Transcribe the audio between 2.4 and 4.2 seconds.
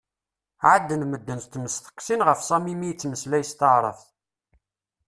Sami mi yettmeslay s taεrabt.